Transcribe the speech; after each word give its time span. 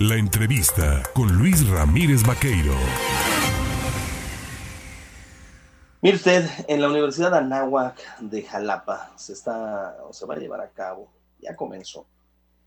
La 0.00 0.16
entrevista 0.16 1.04
con 1.14 1.38
Luis 1.38 1.68
Ramírez 1.68 2.26
Vaqueiro. 2.26 2.74
Mire 6.02 6.16
usted, 6.16 6.50
en 6.66 6.80
la 6.80 6.88
Universidad 6.88 7.32
Anáhuac 7.32 8.18
de 8.18 8.42
Jalapa 8.42 9.12
se 9.16 9.34
está 9.34 9.96
se 10.10 10.26
va 10.26 10.34
a 10.34 10.38
llevar 10.38 10.60
a 10.62 10.70
cabo, 10.70 11.12
ya 11.38 11.54
comenzó, 11.54 12.08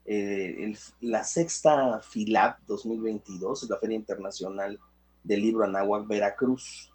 eh, 0.06 0.74
la 1.02 1.26
sexta 1.26 2.00
FILAP 2.00 2.60
2022, 2.66 3.70
la 3.70 3.78
Feria 3.78 3.98
Internacional 3.98 4.80
del 5.22 5.42
Libro 5.42 5.66
Anáhuac 5.66 6.08
Veracruz. 6.08 6.94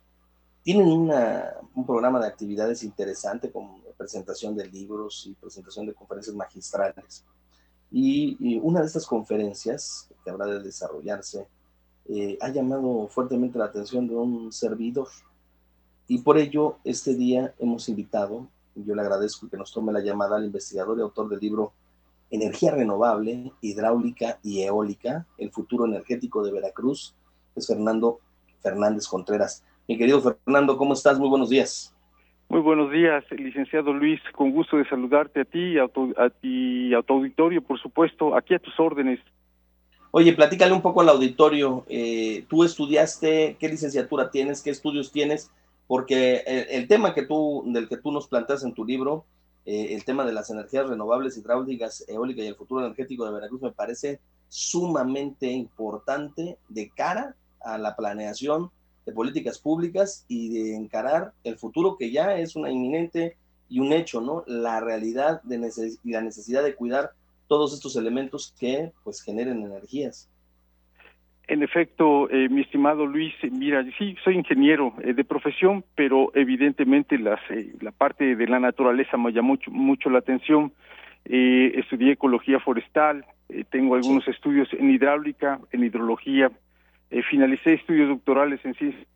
Tienen 0.62 0.88
un 0.88 1.86
programa 1.86 2.18
de 2.20 2.28
actividades 2.28 2.82
interesante 2.84 3.52
con 3.52 3.82
presentación 3.98 4.56
de 4.56 4.66
libros 4.66 5.26
y 5.26 5.34
presentación 5.34 5.84
de 5.84 5.92
conferencias 5.92 6.34
magistrales. 6.34 7.22
Y, 7.92 8.58
una 8.62 8.80
de 8.80 8.86
estas 8.86 9.06
conferencias 9.06 10.08
que 10.24 10.30
habrá 10.30 10.46
de 10.46 10.60
desarrollarse 10.60 11.46
eh, 12.08 12.38
ha 12.40 12.48
llamado 12.48 13.06
fuertemente 13.08 13.58
la 13.58 13.66
atención 13.66 14.08
de 14.08 14.14
un 14.16 14.52
servidor 14.52 15.08
y 16.08 16.18
por 16.18 16.36
ello, 16.36 16.76
este 16.84 17.14
día 17.14 17.54
hemos 17.58 17.88
invitado, 17.88 18.46
yo 18.74 18.94
le 18.94 19.00
agradezco 19.00 19.48
que 19.48 19.56
nos 19.56 19.72
tome 19.72 19.92
la 19.92 20.00
llamada 20.00 20.36
al 20.36 20.44
investigador 20.44 20.98
y 20.98 21.00
autor 21.00 21.28
del 21.28 21.40
libro 21.40 21.72
Energía 22.30 22.72
Renovable, 22.72 23.50
Hidráulica 23.62 24.38
y 24.42 24.60
Eólica, 24.60 25.26
el 25.38 25.50
futuro 25.50 25.86
energético 25.86 26.42
de 26.42 26.52
Veracruz, 26.52 27.14
es 27.54 27.66
Fernando 27.66 28.18
Fernández 28.60 29.06
Contreras. 29.06 29.62
Mi 29.88 29.96
querido 29.96 30.20
Fernando, 30.20 30.76
¿cómo 30.76 30.92
estás? 30.92 31.18
Muy 31.18 31.30
buenos 31.30 31.48
días. 31.48 31.94
Muy 32.52 32.60
buenos 32.60 32.92
días, 32.92 33.24
licenciado 33.30 33.94
Luis. 33.94 34.20
Con 34.36 34.50
gusto 34.52 34.76
de 34.76 34.86
saludarte 34.86 35.40
a 35.40 35.44
ti, 35.46 35.78
a 35.78 35.84
a 35.84 35.86
a 35.86 37.02
tu 37.02 37.14
auditorio, 37.14 37.62
por 37.62 37.80
supuesto, 37.80 38.36
aquí 38.36 38.52
a 38.52 38.58
tus 38.58 38.78
órdenes. 38.78 39.20
Oye, 40.10 40.34
platícale 40.34 40.74
un 40.74 40.82
poco 40.82 41.00
al 41.00 41.08
auditorio. 41.08 41.86
Eh, 41.88 42.44
¿Tú 42.50 42.62
estudiaste? 42.62 43.56
¿Qué 43.58 43.68
licenciatura 43.70 44.30
tienes? 44.30 44.60
¿Qué 44.60 44.68
estudios 44.68 45.10
tienes? 45.10 45.50
porque 45.86 46.42
el, 46.70 46.86
tema 46.88 47.14
que 47.14 47.22
tú, 47.22 47.64
del 47.68 47.88
que 47.88 47.96
tú 47.96 48.12
nos 48.12 48.28
planteas 48.28 48.64
en 48.64 48.74
tu 48.74 48.84
libro, 48.84 49.24
eh, 49.64 49.94
el 49.94 50.04
tema 50.04 50.26
de 50.26 50.34
las 50.34 50.50
energías 50.50 50.86
renovables, 50.88 51.38
hidráulicas, 51.38 52.04
eólicas 52.06 52.44
y 52.44 52.48
el 52.48 52.54
futuro 52.54 52.84
energético 52.84 53.24
de 53.24 53.32
Veracruz 53.32 53.62
me 53.62 53.72
parece 53.72 54.20
sumamente 54.48 55.46
importante 55.46 56.58
de 56.68 56.90
cara 56.90 57.34
a 57.62 57.78
la 57.78 57.96
planeación 57.96 58.70
de 59.04 59.12
políticas 59.12 59.58
públicas 59.58 60.24
y 60.28 60.50
de 60.50 60.76
encarar 60.76 61.32
el 61.44 61.58
futuro 61.58 61.96
que 61.98 62.10
ya 62.10 62.36
es 62.36 62.56
una 62.56 62.70
inminente 62.70 63.36
y 63.68 63.80
un 63.80 63.92
hecho, 63.92 64.20
¿no? 64.20 64.44
La 64.46 64.80
realidad 64.80 65.42
de 65.42 65.56
y 66.04 66.12
la 66.12 66.20
necesidad 66.20 66.62
de 66.62 66.74
cuidar 66.74 67.12
todos 67.48 67.74
estos 67.74 67.96
elementos 67.96 68.54
que 68.58 68.92
pues 69.04 69.22
generen 69.22 69.62
energías. 69.62 70.28
En 71.48 71.62
efecto, 71.62 72.30
eh, 72.30 72.48
mi 72.48 72.62
estimado 72.62 73.04
Luis, 73.04 73.34
mira, 73.50 73.84
sí, 73.98 74.16
soy 74.24 74.36
ingeniero 74.36 74.94
eh, 75.02 75.12
de 75.12 75.24
profesión, 75.24 75.84
pero 75.94 76.30
evidentemente 76.34 77.18
las, 77.18 77.40
eh, 77.50 77.74
la 77.80 77.90
parte 77.90 78.36
de 78.36 78.46
la 78.46 78.60
naturaleza 78.60 79.16
me 79.16 79.32
llamó 79.32 79.48
mucho, 79.48 79.70
mucho 79.70 80.08
la 80.08 80.20
atención. 80.20 80.72
estudié 81.24 82.12
ecología 82.12 82.58
forestal, 82.58 83.24
tengo 83.70 83.94
algunos 83.94 84.26
estudios 84.28 84.68
en 84.72 84.90
hidráulica, 84.90 85.60
en 85.72 85.84
hidrología, 85.84 86.50
finalicé 87.28 87.74
estudios 87.74 88.08
doctorales 88.08 88.64
en 88.64 88.74
ciencias 88.74 89.06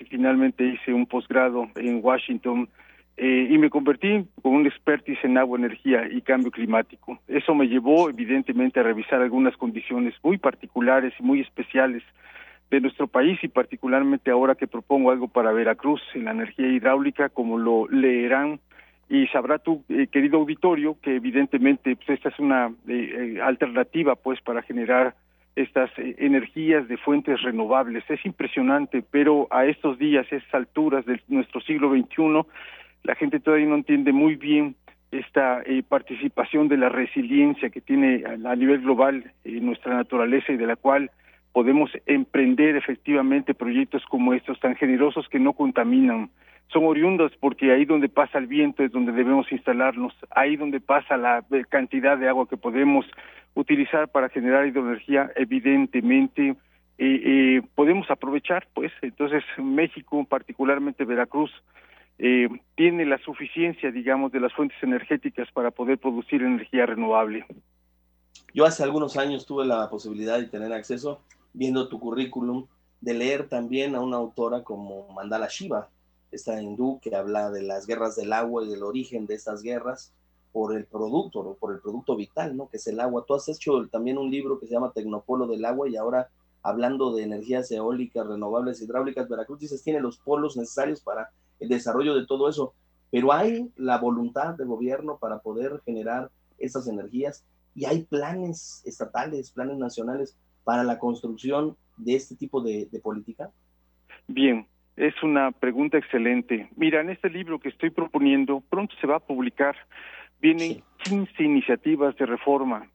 y 0.00 0.04
finalmente 0.04 0.64
hice 0.64 0.92
un 0.92 1.06
posgrado 1.06 1.68
en 1.76 2.00
Washington 2.02 2.68
eh, 3.16 3.48
y 3.50 3.56
me 3.58 3.70
convertí 3.70 4.26
con 4.42 4.54
un 4.54 4.66
expertise 4.66 5.24
en 5.24 5.38
agua, 5.38 5.58
energía 5.58 6.06
y 6.10 6.20
cambio 6.20 6.50
climático. 6.50 7.18
Eso 7.28 7.54
me 7.54 7.66
llevó 7.66 8.10
evidentemente 8.10 8.80
a 8.80 8.82
revisar 8.82 9.22
algunas 9.22 9.56
condiciones 9.56 10.14
muy 10.22 10.36
particulares 10.38 11.14
y 11.18 11.22
muy 11.22 11.40
especiales 11.40 12.02
de 12.70 12.80
nuestro 12.80 13.06
país 13.06 13.38
y 13.42 13.48
particularmente 13.48 14.30
ahora 14.30 14.54
que 14.54 14.66
propongo 14.66 15.10
algo 15.10 15.28
para 15.28 15.52
Veracruz 15.52 16.02
en 16.14 16.24
la 16.24 16.32
energía 16.32 16.68
hidráulica, 16.68 17.28
como 17.28 17.58
lo 17.58 17.88
leerán 17.88 18.60
y 19.08 19.28
sabrá 19.28 19.58
tu 19.58 19.84
eh, 19.88 20.08
querido 20.08 20.38
auditorio 20.38 20.98
que 21.00 21.14
evidentemente 21.14 21.94
pues, 21.96 22.10
esta 22.10 22.28
es 22.28 22.38
una 22.38 22.72
eh, 22.88 23.38
alternativa 23.42 24.16
pues 24.16 24.40
para 24.42 24.62
generar 24.62 25.14
estas 25.56 25.90
energías 25.96 26.86
de 26.86 26.98
fuentes 26.98 27.42
renovables. 27.42 28.04
Es 28.08 28.24
impresionante, 28.24 29.02
pero 29.10 29.48
a 29.50 29.64
estos 29.64 29.98
días, 29.98 30.26
a 30.30 30.36
estas 30.36 30.54
alturas 30.54 31.04
de 31.06 31.20
nuestro 31.28 31.60
siglo 31.62 31.90
XXI, 31.90 32.46
la 33.02 33.14
gente 33.14 33.40
todavía 33.40 33.66
no 33.66 33.76
entiende 33.76 34.12
muy 34.12 34.36
bien 34.36 34.76
esta 35.10 35.62
eh, 35.64 35.82
participación 35.88 36.68
de 36.68 36.76
la 36.76 36.88
resiliencia 36.88 37.70
que 37.70 37.80
tiene 37.80 38.24
a, 38.26 38.54
nivel 38.54 38.80
global 38.82 39.32
eh, 39.44 39.60
nuestra 39.60 39.94
naturaleza 39.94 40.52
y 40.52 40.56
de 40.56 40.66
la 40.66 40.76
cual 40.76 41.10
podemos 41.52 41.90
emprender 42.04 42.76
efectivamente 42.76 43.54
proyectos 43.54 44.04
como 44.10 44.34
estos 44.34 44.60
tan 44.60 44.76
generosos 44.76 45.26
que 45.28 45.38
no 45.38 45.54
contaminan. 45.54 46.30
Son 46.68 46.84
oriundos 46.84 47.32
porque 47.40 47.72
ahí 47.72 47.84
donde 47.84 48.08
pasa 48.08 48.38
el 48.38 48.46
viento 48.46 48.82
es 48.82 48.92
donde 48.92 49.12
debemos 49.12 49.50
instalarnos, 49.50 50.12
ahí 50.30 50.56
donde 50.56 50.80
pasa 50.80 51.16
la 51.16 51.44
eh, 51.50 51.64
cantidad 51.68 52.18
de 52.18 52.28
agua 52.28 52.48
que 52.48 52.56
podemos 52.56 53.06
utilizar 53.54 54.08
para 54.08 54.28
generar 54.28 54.66
hidroenergía, 54.66 55.30
evidentemente 55.36 56.56
podemos 57.74 58.10
aprovechar, 58.10 58.66
pues 58.72 58.90
entonces 59.02 59.44
México, 59.58 60.24
particularmente 60.24 61.04
Veracruz, 61.04 61.50
eh, 62.18 62.48
tiene 62.76 63.04
la 63.04 63.18
suficiencia, 63.18 63.90
digamos, 63.90 64.32
de 64.32 64.40
las 64.40 64.52
fuentes 64.54 64.82
energéticas 64.82 65.48
para 65.52 65.70
poder 65.70 65.98
producir 65.98 66.42
energía 66.42 66.86
renovable. 66.86 67.44
Yo 68.54 68.64
hace 68.64 68.82
algunos 68.82 69.18
años 69.18 69.44
tuve 69.44 69.66
la 69.66 69.90
posibilidad 69.90 70.38
de 70.38 70.46
tener 70.46 70.72
acceso, 70.72 71.20
viendo 71.52 71.88
tu 71.88 72.00
currículum, 72.00 72.66
de 73.02 73.12
leer 73.12 73.48
también 73.48 73.94
a 73.94 74.00
una 74.00 74.16
autora 74.16 74.62
como 74.62 75.12
Mandala 75.12 75.48
Shiva, 75.50 75.90
esta 76.30 76.60
hindú 76.60 77.00
que 77.00 77.14
habla 77.14 77.50
de 77.50 77.62
las 77.62 77.86
guerras 77.86 78.16
del 78.16 78.32
agua 78.32 78.64
y 78.64 78.68
del 78.68 78.82
origen 78.82 79.26
de 79.26 79.34
estas 79.34 79.62
guerras 79.62 80.12
por 80.52 80.74
el 80.74 80.86
producto, 80.86 81.56
por 81.60 81.74
el 81.74 81.80
producto 81.80 82.16
vital, 82.16 82.56
¿no? 82.56 82.68
Que 82.68 82.78
es 82.78 82.86
el 82.86 83.00
agua. 83.00 83.24
Tú 83.26 83.34
has 83.34 83.48
hecho 83.48 83.86
también 83.88 84.18
un 84.18 84.30
libro 84.30 84.58
que 84.58 84.66
se 84.66 84.72
llama 84.72 84.92
Tecnopolo 84.92 85.46
del 85.46 85.64
agua 85.64 85.88
y 85.88 85.96
ahora 85.96 86.28
hablando 86.62 87.14
de 87.14 87.22
energías 87.22 87.70
eólicas, 87.70 88.26
renovables, 88.26 88.82
hidráulicas, 88.82 89.28
Veracruz 89.28 89.60
dices 89.60 89.82
tiene 89.84 90.00
los 90.00 90.18
polos 90.18 90.56
necesarios 90.56 91.00
para 91.00 91.30
el 91.60 91.68
desarrollo 91.68 92.14
de 92.14 92.26
todo 92.26 92.48
eso, 92.48 92.74
pero 93.10 93.32
hay 93.32 93.70
la 93.76 93.98
voluntad 93.98 94.54
del 94.54 94.66
gobierno 94.66 95.16
para 95.18 95.38
poder 95.38 95.80
generar 95.84 96.30
esas 96.58 96.88
energías 96.88 97.44
y 97.74 97.84
hay 97.84 98.02
planes 98.04 98.82
estatales, 98.84 99.52
planes 99.52 99.76
nacionales 99.78 100.36
para 100.64 100.82
la 100.82 100.98
construcción 100.98 101.76
de 101.96 102.16
este 102.16 102.34
tipo 102.34 102.60
de, 102.60 102.88
política. 103.02 103.52
Bien, 104.26 104.66
es 104.96 105.22
una 105.22 105.52
pregunta 105.52 105.98
excelente. 105.98 106.68
Mira, 106.76 107.00
en 107.00 107.10
este 107.10 107.28
libro 107.30 107.58
que 107.58 107.68
estoy 107.68 107.90
proponiendo, 107.90 108.62
pronto 108.68 108.94
se 109.00 109.06
va 109.06 109.16
a 109.16 109.20
publicar, 109.20 109.76
vienen 110.40 110.82
15 111.04 111.42
iniciativas 111.42 112.16
de 112.16 112.26
reforma. 112.26 112.88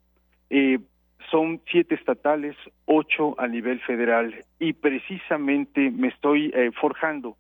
Eh, 0.50 0.80
son 1.30 1.62
siete 1.72 1.96
estatales, 1.96 2.56
ocho 2.86 3.40
a 3.40 3.48
nivel 3.48 3.80
federal 3.82 4.44
y 4.60 4.74
precisamente 4.74 5.92
me 5.92 6.10
estoy 6.10 6.52
eh, 6.54 6.72
forjando 6.80 7.38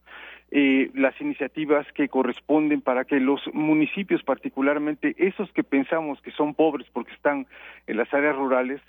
eh, 0.51 0.91
las 0.93 1.19
iniciativas 1.19 1.87
que 1.93 2.07
corresponden 2.07 2.81
para 2.81 3.05
que 3.05 3.19
los 3.19 3.41
municipios, 3.53 4.23
particularmente 4.23 5.15
esos 5.17 5.51
que 5.53 5.63
pensamos 5.63 6.21
que 6.21 6.31
son 6.31 6.53
pobres 6.53 6.87
porque 6.93 7.13
están 7.13 7.47
en 7.87 7.97
las 7.97 8.13
áreas 8.13 8.35
rurales, 8.35 8.81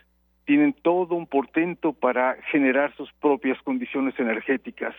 tienen 0.52 0.74
todo 0.74 1.14
un 1.14 1.26
portento 1.26 1.94
para 1.94 2.36
generar 2.50 2.94
sus 2.94 3.10
propias 3.22 3.56
condiciones 3.62 4.12
energéticas. 4.20 4.94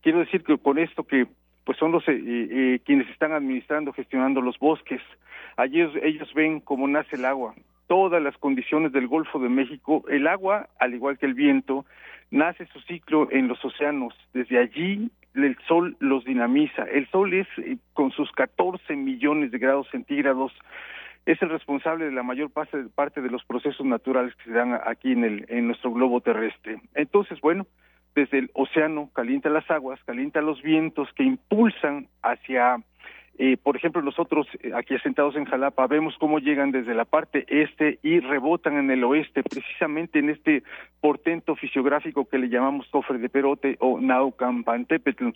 Quiero 0.00 0.20
decir 0.20 0.42
que 0.42 0.56
con 0.56 0.78
esto 0.78 1.04
que 1.04 1.26
pues 1.64 1.76
son 1.76 1.92
los 1.92 2.08
eh, 2.08 2.14
eh, 2.16 2.80
quienes 2.86 3.06
están 3.10 3.32
administrando, 3.32 3.92
gestionando 3.92 4.40
los 4.40 4.58
bosques. 4.58 5.02
Allí 5.58 5.82
ellos, 6.02 6.32
ven 6.32 6.60
cómo 6.60 6.88
nace 6.88 7.16
el 7.16 7.26
agua, 7.26 7.54
todas 7.86 8.22
las 8.22 8.34
condiciones 8.38 8.92
del 8.92 9.06
Golfo 9.06 9.38
de 9.38 9.50
México. 9.50 10.02
El 10.08 10.26
agua, 10.26 10.70
al 10.80 10.94
igual 10.94 11.18
que 11.18 11.26
el 11.26 11.34
viento, 11.34 11.84
nace 12.30 12.64
su 12.72 12.80
ciclo 12.80 13.28
en 13.30 13.46
los 13.46 13.62
océanos. 13.62 14.14
Desde 14.32 14.58
allí 14.58 15.10
el 15.34 15.58
sol 15.68 15.98
los 16.00 16.24
dinamiza. 16.24 16.84
El 16.84 17.06
sol 17.10 17.34
es, 17.34 17.46
eh, 17.58 17.76
con 17.92 18.10
sus 18.10 18.32
14 18.32 18.96
millones 18.96 19.50
de 19.50 19.58
grados 19.58 19.86
centígrados, 19.90 20.52
es 21.26 21.40
el 21.42 21.48
responsable 21.48 22.04
de 22.04 22.12
la 22.12 22.22
mayor 22.22 22.50
parte 22.50 23.20
de 23.22 23.30
los 23.30 23.44
procesos 23.44 23.86
naturales 23.86 24.34
que 24.36 24.44
se 24.44 24.52
dan 24.52 24.78
aquí 24.84 25.12
en, 25.12 25.24
el, 25.24 25.46
en 25.48 25.66
nuestro 25.66 25.92
globo 25.92 26.20
terrestre. 26.20 26.80
Entonces, 26.94 27.40
bueno, 27.40 27.66
desde 28.14 28.38
el 28.38 28.50
océano 28.54 29.10
calienta 29.12 29.48
las 29.48 29.68
aguas, 29.70 29.98
calienta 30.04 30.40
los 30.40 30.62
vientos 30.62 31.08
que 31.14 31.24
impulsan 31.24 32.08
hacia 32.22 32.76
eh, 33.36 33.56
por 33.56 33.76
ejemplo, 33.76 34.00
nosotros 34.00 34.46
eh, 34.62 34.70
aquí 34.74 34.94
asentados 34.94 35.34
en 35.34 35.44
Jalapa 35.44 35.88
vemos 35.88 36.14
cómo 36.18 36.38
llegan 36.38 36.70
desde 36.70 36.94
la 36.94 37.04
parte 37.04 37.44
este 37.48 37.98
y 38.02 38.20
rebotan 38.20 38.76
en 38.76 38.90
el 38.92 39.02
oeste, 39.02 39.42
precisamente 39.42 40.20
en 40.20 40.30
este 40.30 40.62
portento 41.00 41.56
fisiográfico 41.56 42.28
que 42.28 42.38
le 42.38 42.48
llamamos 42.48 42.86
cofre 42.88 43.18
de 43.18 43.28
perote 43.28 43.76
o 43.80 44.00
Naucambantepetl. 44.00 45.30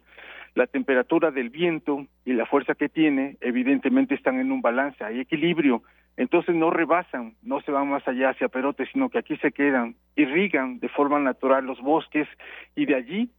La 0.54 0.66
temperatura 0.66 1.30
del 1.32 1.50
viento 1.50 2.06
y 2.24 2.34
la 2.34 2.46
fuerza 2.46 2.74
que 2.74 2.88
tiene, 2.88 3.36
evidentemente 3.40 4.14
están 4.14 4.38
en 4.38 4.52
un 4.52 4.62
balance, 4.62 5.04
hay 5.04 5.20
equilibrio 5.20 5.82
Entonces 6.16 6.54
no 6.54 6.70
rebasan, 6.70 7.34
no 7.42 7.60
se 7.60 7.70
van 7.72 7.88
más 7.88 8.06
allá 8.06 8.30
hacia 8.30 8.48
Perote, 8.48 8.86
sino 8.92 9.08
que 9.08 9.18
aquí 9.18 9.36
se 9.38 9.52
quedan, 9.52 9.96
irrigan 10.16 10.78
de 10.78 10.88
forma 10.88 11.18
natural 11.18 11.66
los 11.66 11.80
bosques 11.80 12.28
y 12.74 12.86
de 12.86 12.94
allí, 12.94 13.30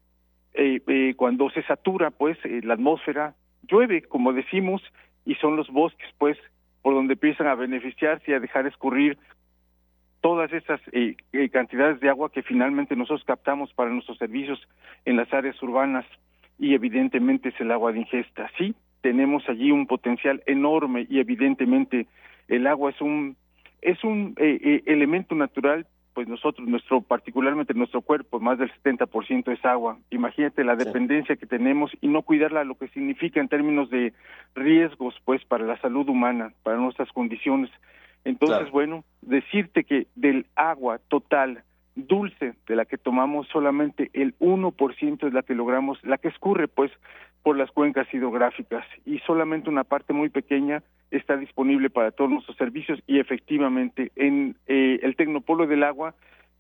eh, 0.54 0.82
eh, 0.88 1.14
cuando 1.16 1.50
se 1.50 1.64
satura 1.64 2.12
pues 2.12 2.38
eh, 2.44 2.62
la 2.64 2.74
atmósfera, 2.74 3.36
llueve, 3.70 4.02
como 4.04 4.34
decimos, 4.34 4.82
y 5.26 5.36
son 5.36 5.56
los 5.56 5.70
bosques 5.70 6.08
pues 6.18 6.38
por 6.82 6.94
donde 6.94 7.14
empiezan 7.14 7.48
a 7.48 7.56
beneficiarse 7.56 8.32
y 8.32 8.34
a 8.34 8.40
dejar 8.40 8.66
escurrir 8.66 9.18
todas 10.22 10.52
esas 10.52 10.82
cantidades 11.52 12.00
de 12.00 12.10
agua 12.10 12.32
que 12.32 12.44
finalmente 12.44 12.96
nosotros 12.96 13.24
captamos 13.26 13.74
para 13.74 13.90
nuestros 13.90 14.18
servicios 14.18 14.60
en 15.06 15.16
las 15.16 15.32
áreas 15.34 15.62
urbanas 15.62 16.06
y 16.58 16.74
evidentemente 16.74 17.50
es 17.50 17.60
el 17.62 17.72
agua 17.72 17.92
de 17.92 18.00
ingesta. 18.00 18.50
Sí, 18.58 18.76
tenemos 19.02 19.48
allí 19.48 19.72
un 19.72 19.88
potencial 19.88 20.44
enorme 20.46 21.08
y 21.10 21.20
evidentemente 21.20 22.08
el 22.48 22.68
agua 22.68 22.92
es 22.92 23.02
un 23.02 23.38
es 23.82 24.04
un 24.04 24.36
eh, 24.38 24.60
eh, 24.62 24.84
elemento 24.88 25.36
natural 25.36 25.88
pues 26.20 26.28
nosotros 26.28 26.68
nuestro 26.68 27.00
particularmente 27.00 27.74
nuestro 27.74 28.02
cuerpo 28.02 28.42
más 28.42 28.60
del 28.60 28.70
70% 28.84 29.54
es 29.54 29.64
agua. 29.64 30.00
Imagínate 30.10 30.66
la 30.66 30.76
dependencia 30.76 31.38
que 31.38 31.46
tenemos 31.46 31.92
y 32.02 32.10
no 32.10 32.24
cuidarla 32.24 32.66
lo 32.66 32.76
que 32.76 32.90
significa 32.90 33.40
en 33.40 33.48
términos 33.48 33.90
de 33.90 34.12
riesgos 34.54 35.16
pues 35.24 35.46
para 35.46 35.64
la 35.64 35.80
salud 35.80 36.10
humana 36.10 36.52
para 36.62 36.76
nuestras 36.76 37.10
condiciones. 37.14 37.72
Entonces 38.26 38.70
bueno 38.70 39.06
decirte 39.22 39.86
que 39.86 40.08
del 40.16 40.46
agua 40.58 41.00
total 41.08 41.64
dulce 41.96 42.54
de 42.68 42.76
la 42.76 42.86
que 42.86 42.98
tomamos 42.98 43.48
solamente 43.48 44.10
el 44.14 44.38
1% 44.40 45.28
es 45.28 45.34
la 45.34 45.44
que 45.44 45.56
logramos, 45.56 46.04
la 46.04 46.18
que 46.18 46.30
escurre 46.30 46.68
pues 46.68 46.92
por 47.44 47.58
las 47.58 47.72
cuencas 47.72 48.08
hidrográficas. 48.14 48.86
Y 49.06 49.20
solamente 49.20 49.70
una 49.70 49.84
parte 49.84 50.14
muy 50.14 50.30
pequeña 50.30 50.84
está 51.12 51.38
disponible 51.38 51.90
para 51.90 52.12
todos 52.12 52.30
nuestros 52.30 52.58
servicios 52.58 53.00
y 53.08 53.20
efectivamente 53.20 54.12
en 54.16 54.56
eh, 54.68 55.00
el 55.02 55.16
Tecnopolo 55.16 55.66
del 55.66 55.84
Agua 55.84 56.14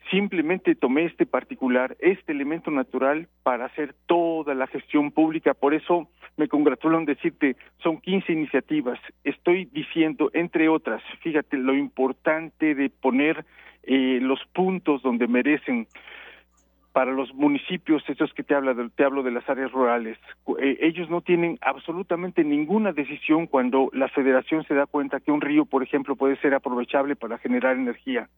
simplemente 0.10 0.76
tomé 0.76 1.06
este 1.06 1.26
particular, 1.26 1.96
este 2.00 2.32
elemento 2.32 2.72
natural 2.72 3.28
para 3.44 3.66
hacer 3.66 3.94
toda 4.08 4.56
la 4.56 4.68
gestión 4.68 5.12
pública, 5.12 5.54
por 5.54 5.74
eso 5.74 6.08
me 6.38 6.48
congratulo 6.48 6.98
en 6.98 7.06
decirte, 7.06 7.58
son 7.84 8.00
15 8.00 8.32
iniciativas, 8.32 9.00
estoy 9.24 9.66
diciendo, 9.66 10.32
entre 10.34 10.70
otras, 10.70 11.04
fíjate 11.22 11.58
lo 11.58 11.76
importante 11.76 12.76
de 12.76 12.90
poner 12.90 13.46
eh, 13.92 14.20
los 14.22 14.40
puntos 14.54 15.02
donde 15.02 15.28
merecen 15.28 15.88
para 16.92 17.12
los 17.12 17.34
municipios, 17.34 18.04
estos 18.08 18.32
que 18.36 18.44
te, 18.44 18.54
habla 18.54 18.76
te 18.96 19.04
hablo 19.04 19.24
de 19.24 19.32
las 19.32 19.50
áreas 19.50 19.72
rurales, 19.72 20.20
eh, 20.62 20.78
ellos 20.82 21.10
no 21.10 21.22
tienen 21.22 21.58
absolutamente 21.62 22.44
ninguna 22.44 22.94
decisión 22.94 23.48
cuando 23.48 23.90
la 23.92 24.08
federación 24.10 24.64
se 24.66 24.76
da 24.76 24.86
cuenta 24.86 25.20
que 25.20 25.32
un 25.32 25.42
río, 25.42 25.66
por 25.66 25.82
ejemplo, 25.82 26.16
puede 26.16 26.36
ser 26.36 26.54
aprovechable 26.54 27.16
para 27.16 27.40
generar 27.40 27.78
energía. 27.78 28.30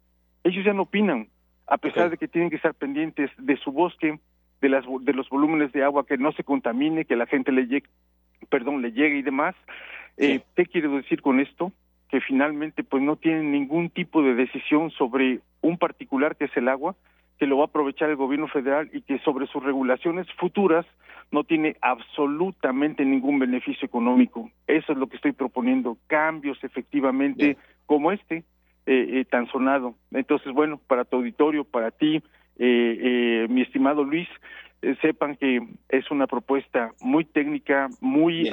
Ellos 0.45 0.63
ya 0.63 0.71
no 0.71 0.83
opinan, 0.83 1.27
a 1.67 1.77
pesar 1.77 2.09
de 2.09 2.17
que 2.17 2.29
tienen 2.29 2.49
que 2.49 2.55
estar 2.55 2.73
pendientes 2.73 3.29
de 3.37 3.57
su 3.57 3.73
bosque, 3.73 4.19
de, 4.61 4.69
las, 4.69 4.85
de 5.01 5.13
los 5.13 5.27
volúmenes 5.27 5.73
de 5.73 5.83
agua, 5.83 6.05
que 6.05 6.17
no 6.17 6.31
se 6.31 6.45
contamine, 6.45 7.03
que 7.03 7.17
la 7.17 7.25
gente 7.25 7.51
le 7.51 7.67
llegue, 7.67 7.89
perdón, 8.49 8.81
le 8.81 8.93
llegue 8.93 9.17
y 9.17 9.21
demás. 9.21 9.53
Eh, 10.15 10.39
¿Qué 10.55 10.65
quiero 10.65 10.95
decir 10.95 11.21
con 11.21 11.41
esto? 11.41 11.73
Que 12.11 12.19
finalmente 12.19 12.83
pues 12.83 13.01
no 13.01 13.15
tienen 13.15 13.53
ningún 13.53 13.89
tipo 13.89 14.21
de 14.21 14.35
decisión 14.35 14.91
sobre 14.91 15.39
un 15.61 15.77
particular 15.77 16.35
que 16.35 16.45
es 16.45 16.57
el 16.57 16.67
agua, 16.67 16.95
que 17.39 17.47
lo 17.47 17.57
va 17.57 17.63
a 17.63 17.67
aprovechar 17.67 18.09
el 18.09 18.17
gobierno 18.17 18.49
federal 18.49 18.89
y 18.91 19.01
que 19.01 19.17
sobre 19.19 19.47
sus 19.47 19.63
regulaciones 19.63 20.27
futuras 20.33 20.85
no 21.31 21.45
tiene 21.45 21.77
absolutamente 21.81 23.05
ningún 23.05 23.39
beneficio 23.39 23.85
económico. 23.85 24.51
Eso 24.67 24.91
es 24.91 24.97
lo 24.97 25.07
que 25.07 25.15
estoy 25.15 25.31
proponiendo, 25.31 25.97
cambios 26.07 26.61
efectivamente 26.65 27.57
como 27.85 28.11
este, 28.11 28.43
eh, 28.85 29.07
eh, 29.13 29.25
tan 29.29 29.47
sonado. 29.47 29.95
Entonces, 30.11 30.51
bueno, 30.53 30.81
para 30.87 31.05
tu 31.05 31.15
auditorio, 31.15 31.63
para 31.63 31.91
ti, 31.91 32.21
eh, 32.59 33.47
mi 33.49 33.61
estimado 33.61 34.03
Luis, 34.03 34.27
sepan 35.01 35.37
que 35.37 35.61
es 35.89 36.11
una 36.11 36.27
propuesta 36.27 36.91
muy 36.99 37.23
técnica, 37.23 37.87
muy 38.01 38.51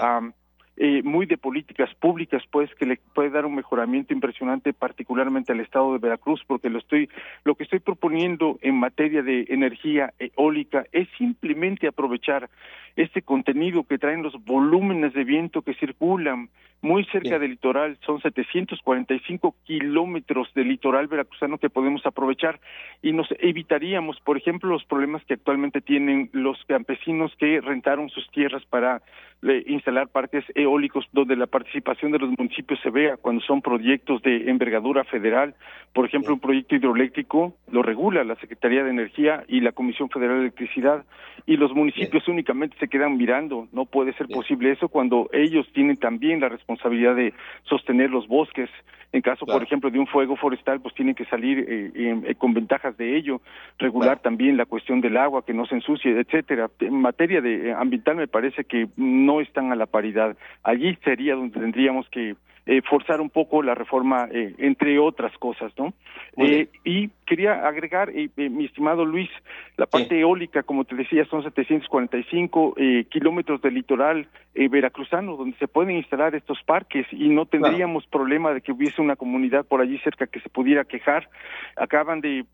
eh, 0.80 1.02
muy 1.02 1.26
de 1.26 1.36
políticas 1.36 1.92
públicas, 1.96 2.42
pues, 2.52 2.72
que 2.76 2.86
le 2.86 3.00
puede 3.12 3.30
dar 3.30 3.44
un 3.44 3.56
mejoramiento 3.56 4.14
impresionante, 4.14 4.72
particularmente 4.72 5.52
al 5.52 5.58
estado 5.58 5.92
de 5.92 5.98
Veracruz, 5.98 6.42
porque 6.46 6.70
lo 6.70 6.78
estoy, 6.78 7.08
lo 7.42 7.56
que 7.56 7.64
estoy 7.64 7.80
proponiendo 7.80 8.58
en 8.62 8.76
materia 8.76 9.22
de 9.22 9.46
energía 9.48 10.14
eólica 10.18 10.84
es 10.92 11.08
simplemente 11.18 11.88
aprovechar 11.88 12.48
este 12.94 13.22
contenido 13.22 13.82
que 13.84 13.98
traen 13.98 14.22
los 14.22 14.34
volúmenes 14.44 15.14
de 15.14 15.24
viento 15.24 15.62
que 15.62 15.74
circulan 15.74 16.48
muy 16.80 17.04
cerca 17.06 17.38
del 17.38 17.52
litoral, 17.52 17.98
son 18.06 18.20
745 18.20 19.56
kilómetros 19.64 20.52
de 20.54 20.64
litoral 20.64 21.08
veracruzano 21.08 21.58
que 21.58 21.70
podemos 21.70 22.06
aprovechar 22.06 22.60
y 23.02 23.12
nos 23.12 23.26
evitaríamos, 23.40 24.20
por 24.20 24.36
ejemplo, 24.36 24.70
los 24.70 24.84
problemas 24.84 25.24
que 25.24 25.34
actualmente 25.34 25.80
tienen 25.80 26.30
los 26.32 26.56
campesinos 26.66 27.32
que 27.36 27.60
rentaron 27.60 28.10
sus 28.10 28.28
tierras 28.30 28.64
para 28.66 29.02
eh, 29.42 29.64
instalar 29.66 30.08
parques 30.08 30.44
eólicos 30.54 30.67
donde 31.12 31.36
la 31.36 31.46
participación 31.46 32.12
de 32.12 32.18
los 32.18 32.30
municipios 32.38 32.80
se 32.82 32.90
vea 32.90 33.16
cuando 33.16 33.42
son 33.42 33.62
proyectos 33.62 34.22
de 34.22 34.50
envergadura 34.50 35.04
federal. 35.04 35.54
Por 35.92 36.06
ejemplo, 36.06 36.34
un 36.34 36.40
proyecto 36.40 36.74
hidroeléctrico 36.74 37.54
lo 37.70 37.82
regula 37.82 38.24
la 38.24 38.36
Secretaría 38.36 38.84
de 38.84 38.90
Energía 38.90 39.44
y 39.48 39.60
la 39.60 39.72
Comisión 39.72 40.08
Federal 40.10 40.36
de 40.36 40.42
Electricidad 40.42 41.04
y 41.46 41.56
los 41.56 41.74
municipios 41.74 42.26
únicamente 42.28 42.76
se 42.78 42.88
quedan 42.88 43.16
mirando. 43.16 43.68
No 43.72 43.86
puede 43.86 44.12
ser 44.14 44.28
posible 44.28 44.72
eso 44.72 44.88
cuando 44.88 45.28
ellos 45.32 45.66
tienen 45.72 45.96
también 45.96 46.40
la 46.40 46.48
responsabilidad 46.48 47.16
de 47.16 47.32
sostener 47.64 48.10
los 48.10 48.28
bosques. 48.28 48.68
En 49.10 49.22
caso, 49.22 49.46
por 49.46 49.62
ejemplo, 49.62 49.90
de 49.90 49.98
un 49.98 50.06
fuego 50.06 50.36
forestal, 50.36 50.82
pues 50.82 50.94
tienen 50.94 51.14
que 51.14 51.24
salir 51.24 51.64
eh, 51.66 51.90
eh, 51.94 52.34
con 52.34 52.52
ventajas 52.52 52.94
de 52.98 53.16
ello, 53.16 53.40
regular 53.78 54.20
también 54.20 54.58
la 54.58 54.66
cuestión 54.66 55.00
del 55.00 55.16
agua, 55.16 55.46
que 55.46 55.54
no 55.54 55.64
se 55.64 55.76
ensucie, 55.76 56.20
etcétera. 56.20 56.68
En 56.80 57.00
materia 57.00 57.40
de 57.40 57.72
ambiental 57.72 58.16
me 58.16 58.28
parece 58.28 58.64
que 58.64 58.88
no 58.96 59.40
están 59.40 59.72
a 59.72 59.76
la 59.76 59.86
paridad. 59.86 60.36
Allí 60.62 60.96
sería 61.04 61.34
donde 61.34 61.58
tendríamos 61.58 62.08
que 62.10 62.36
eh, 62.70 62.82
forzar 62.82 63.22
un 63.22 63.30
poco 63.30 63.62
la 63.62 63.74
reforma, 63.74 64.28
eh, 64.30 64.54
entre 64.58 64.98
otras 64.98 65.32
cosas, 65.38 65.72
¿no? 65.78 65.94
Eh, 66.36 66.68
y 66.84 67.08
quería 67.24 67.66
agregar, 67.66 68.12
mi 68.36 68.66
estimado 68.66 69.06
Luis, 69.06 69.30
la 69.78 69.86
parte 69.86 70.20
eólica, 70.20 70.62
como 70.62 70.84
te 70.84 70.94
decía, 70.94 71.24
son 71.24 71.42
745 71.42 72.74
kilómetros 73.08 73.60
de 73.62 73.70
litoral 73.70 74.28
veracruzano, 74.54 75.36
donde 75.36 75.56
se 75.58 75.68
pueden 75.68 75.96
instalar 75.96 76.34
estos 76.34 76.62
parques 76.64 77.06
y 77.10 77.28
no 77.28 77.46
tendríamos 77.46 78.06
problema 78.06 78.52
de 78.52 78.60
que 78.60 78.72
hubiese 78.72 79.02
una 79.02 79.16
comunidad 79.16 79.66
por 79.66 79.80
allí 79.80 79.98
cerca 79.98 80.26
que 80.26 80.40
se 80.40 80.48
pudiera 80.48 80.84
quejar. 80.84 81.28
Acaban 81.76 82.20
de, 82.20 82.44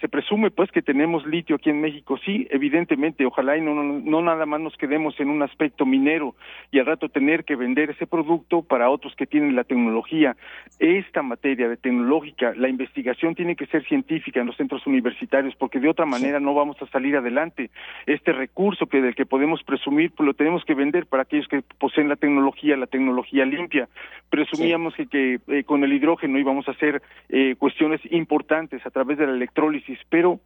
se 0.00 0.08
presume 0.08 0.50
pues 0.50 0.70
que 0.70 0.82
tenemos 0.82 1.26
litio 1.26 1.56
aquí 1.56 1.70
en 1.70 1.80
México, 1.80 2.18
sí, 2.24 2.46
evidentemente, 2.50 3.26
ojalá 3.26 3.56
y 3.56 3.62
no, 3.62 3.74
no, 3.74 3.82
no 3.84 4.22
nada 4.22 4.46
más 4.46 4.60
nos 4.60 4.76
quedemos 4.76 5.18
en 5.18 5.28
un 5.28 5.42
aspecto 5.42 5.86
minero 5.86 6.34
y 6.70 6.78
al 6.78 6.86
rato 6.86 7.08
tener 7.08 7.44
que 7.44 7.56
vender 7.56 7.90
ese 7.90 8.06
producto 8.06 8.62
para 8.62 8.90
otros 8.90 9.14
que 9.16 9.26
tienen 9.26 9.56
la 9.56 9.59
tecnología. 9.64 10.36
Esta 10.78 11.22
materia 11.22 11.68
de 11.68 11.76
tecnológica, 11.76 12.52
la 12.56 12.68
investigación 12.68 13.34
tiene 13.34 13.56
que 13.56 13.66
ser 13.66 13.84
científica 13.86 14.40
en 14.40 14.46
los 14.46 14.56
centros 14.56 14.86
universitarios, 14.86 15.54
porque 15.56 15.80
de 15.80 15.88
otra 15.88 16.06
manera 16.06 16.40
no 16.40 16.54
vamos 16.54 16.80
a 16.80 16.86
salir 16.86 17.16
adelante. 17.16 17.70
Este 18.06 18.32
recurso 18.32 18.86
que 18.86 19.00
del 19.00 19.14
que 19.14 19.26
podemos 19.26 19.62
presumir, 19.62 20.12
pues 20.12 20.26
lo 20.26 20.34
tenemos 20.34 20.64
que 20.64 20.74
vender 20.74 21.06
para 21.06 21.24
aquellos 21.24 21.48
que 21.48 21.62
poseen 21.78 22.08
la 22.08 22.16
tecnología, 22.16 22.76
la 22.76 22.86
tecnología 22.86 23.44
limpia. 23.44 23.88
Presumíamos 24.30 24.94
que, 25.10 25.40
eh, 25.48 25.64
con 25.64 25.84
el 25.84 25.92
hidrógeno 25.92 26.38
íbamos 26.38 26.66
a 26.68 26.72
hacer 26.72 27.02
eh, 27.28 27.54
cuestiones 27.58 28.00
importantes 28.10 28.84
a 28.86 28.90
través 28.90 29.18
de 29.18 29.26
la 29.26 29.32
electrólisis, 29.32 29.98
pero 30.08 30.40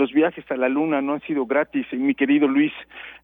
los 0.00 0.12
viajes 0.12 0.50
a 0.50 0.56
la 0.56 0.70
luna 0.70 1.02
no 1.02 1.12
han 1.12 1.20
sido 1.20 1.44
gratis, 1.44 1.86
mi 1.92 2.14
querido 2.14 2.48
Luis. 2.48 2.72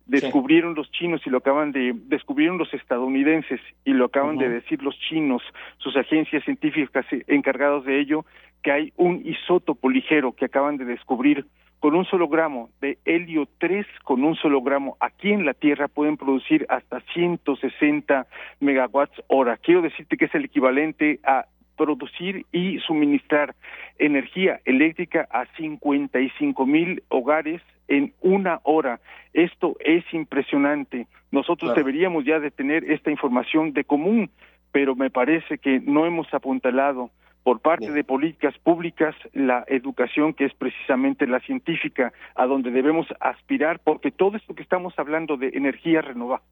Descubrieron 0.05 0.75
los 0.75 0.93
chinos 0.93 1.23
y 1.27 1.31
lo 1.31 1.39
acaban 1.39 1.73
de, 1.73 1.95
descubrieron 1.95 2.59
los 2.59 2.73
estadounidenses 2.75 3.61
y 3.85 3.93
lo 3.95 4.05
acaban 4.05 4.37
de 4.37 4.49
decir 4.49 4.83
los 4.83 4.97
chinos, 5.01 5.43
sus 5.79 5.97
agencias 5.97 6.45
científicas 6.45 7.07
encargados 7.27 7.87
de 7.87 7.99
ello, 7.99 8.27
que 8.63 8.73
hay 8.73 8.93
un 8.97 9.23
isótopo 9.25 9.89
ligero 9.89 10.33
que 10.33 10.45
acaban 10.45 10.77
de 10.77 10.85
descubrir 10.85 11.47
con 11.81 11.95
un 11.95 12.05
solo 12.05 12.29
gramo 12.29 12.69
de 12.81 12.99
helio 13.05 13.49
3, 13.59 13.87
con 14.05 14.23
un 14.23 14.35
solo 14.37 14.61
gramo 14.61 14.97
aquí 15.01 15.33
en 15.33 15.47
la 15.47 15.55
Tierra 15.55 15.89
pueden 15.89 16.19
producir 16.19 16.67
hasta 16.69 17.01
160 17.15 18.27
megawatts 18.61 19.23
hora. 19.29 19.57
Quiero 19.57 19.81
decirte 19.83 20.17
que 20.17 20.27
es 20.27 20.35
el 20.35 20.45
equivalente 20.45 21.21
a 21.25 21.47
producir 21.77 22.47
y 22.53 22.79
suministrar 22.81 23.55
energía 23.99 24.61
eléctrica 24.65 25.29
a 25.31 25.47
55 25.57 26.67
mil 26.67 27.03
hogares 27.09 27.63
en 27.89 28.13
una 28.21 28.61
hora. 28.65 29.01
Esto 29.33 29.77
es 29.81 30.05
impresionante. 30.13 31.07
Nosotros 31.31 31.75
deberíamos 31.75 32.25
ya 32.25 32.41
de 32.41 32.51
tener 32.51 32.91
esta 32.91 33.11
información 33.11 33.73
de 33.73 33.85
común, 33.85 34.31
pero 34.73 34.95
me 34.95 35.11
parece 35.11 35.59
que 35.59 35.81
no 35.81 36.07
hemos 36.07 36.33
apuntalado 36.33 37.11
por 37.43 37.61
parte 37.61 37.93
de 37.93 38.03
políticas 38.03 38.59
públicas 38.59 39.15
la 39.33 39.65
educación 39.69 40.35
que 40.35 40.47
es 40.47 40.55
precisamente 40.55 41.29
la 41.29 41.39
científica 41.39 42.13
a 42.35 42.45
donde 42.47 42.73
debemos 42.73 43.07
aspirar 43.21 43.79
porque 43.79 44.11
todo 44.11 44.37
esto 44.37 44.57
que 44.57 44.65
estamos 44.65 44.99
hablando 44.99 45.37
de 45.37 45.51
energía 45.55 46.03
renovable 46.03 46.45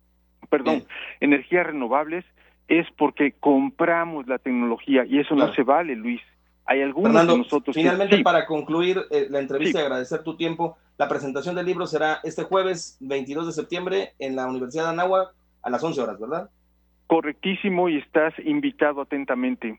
perdón, 0.48 0.84
energías 1.20 1.66
renovables 1.66 2.24
es 2.68 2.86
porque 2.96 3.32
compramos 3.38 4.26
la 4.26 4.38
tecnología 4.38 5.04
y 5.04 5.18
eso 5.18 5.34
no 5.34 5.52
se 5.54 5.62
vale, 5.62 5.96
Luis. 5.96 6.20
Hay 6.66 6.80
algunos 6.80 7.26
de 7.26 7.38
nosotros. 7.38 7.76
Finalmente, 7.76 8.22
para 8.22 8.46
concluir 8.46 9.02
eh, 9.10 9.26
la 9.28 9.40
entrevista 9.40 9.80
y 9.80 9.82
agradecer 9.82 10.22
tu 10.22 10.36
tiempo, 10.36 10.78
la 10.96 11.08
presentación 11.08 11.54
del 11.54 11.66
libro 11.66 11.86
será 11.86 12.20
este 12.24 12.44
jueves 12.44 12.96
22 13.00 13.46
de 13.46 13.52
septiembre 13.52 14.14
en 14.18 14.34
la 14.34 14.46
Universidad 14.46 14.84
de 14.84 14.90
Anáhuac 14.90 15.34
a 15.62 15.70
las 15.70 15.82
11 15.82 16.00
horas, 16.00 16.18
¿verdad? 16.18 16.50
Correctísimo 17.06 17.90
y 17.90 17.98
estás 17.98 18.32
invitado 18.44 19.02
atentamente. 19.02 19.78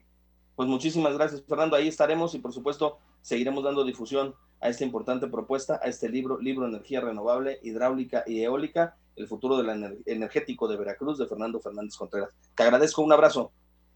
Pues 0.55 0.69
muchísimas 0.69 1.17
gracias, 1.17 1.43
Fernando. 1.47 1.75
Ahí 1.75 1.87
estaremos 1.87 2.35
y 2.35 2.39
por 2.39 2.53
supuesto 2.53 2.99
seguiremos 3.21 3.63
dando 3.63 3.83
difusión 3.83 4.35
a 4.61 4.69
esta 4.69 4.83
importante 4.83 5.27
propuesta, 5.27 5.79
a 5.83 5.87
este 5.87 6.07
libro, 6.07 6.39
libro 6.39 6.67
Energía 6.67 7.01
Renovable, 7.01 7.59
Hidráulica 7.63 8.23
y 8.27 8.41
Eólica, 8.41 8.95
el 9.15 9.27
futuro 9.27 9.57
del 9.57 9.99
energético 10.05 10.67
de 10.67 10.77
Veracruz, 10.77 11.17
de 11.17 11.27
Fernando 11.27 11.59
Fernández 11.59 11.95
Contreras. 11.97 12.29
Te 12.55 12.63
agradezco, 12.63 13.01
un 13.01 13.13
abrazo. 13.13 13.51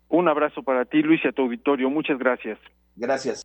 Un 0.07 0.27
abrazo 0.27 0.63
para 0.63 0.85
ti, 0.85 1.01
Luis, 1.01 1.21
y 1.23 1.27
a 1.27 1.31
tu 1.31 1.43
auditorio. 1.43 1.89
Muchas 1.89 2.17
gracias. 2.17 2.57
Gracias. 2.95 3.37